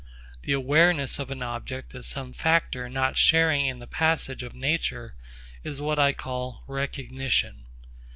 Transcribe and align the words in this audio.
The 0.41 0.53
awareness 0.53 1.19
of 1.19 1.29
an 1.29 1.43
object 1.43 1.93
as 1.93 2.07
some 2.07 2.33
factor 2.33 2.89
not 2.89 3.17
sharing 3.17 3.67
in 3.67 3.77
the 3.77 3.85
passage 3.85 4.41
of 4.41 4.55
nature 4.55 5.13
is 5.63 5.79
what 5.79 5.99
I 5.99 6.11
call 6.11 6.63
'recognition.' 6.65 7.67